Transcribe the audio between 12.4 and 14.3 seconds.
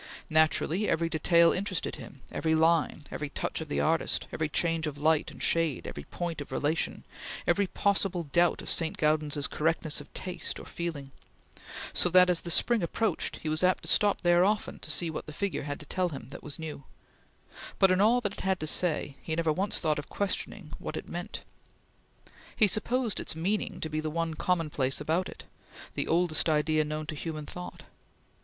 the spring approached, he was apt to stop